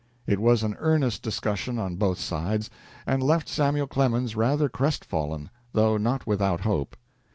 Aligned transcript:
It 0.25 0.39
was 0.39 0.63
an 0.63 0.75
earnest 0.79 1.21
discussion 1.21 1.77
on 1.77 1.95
both 1.95 2.17
sides, 2.19 2.71
and 3.05 3.21
left 3.21 3.47
Samuel 3.47 3.85
Clemens 3.85 4.35
rather 4.35 4.67
crestfallen, 4.67 5.51
though 5.73 5.95
not 5.97 6.25
without 6.25 6.61
hope. 6.61 6.95